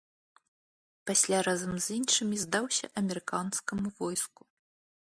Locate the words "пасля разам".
1.11-1.75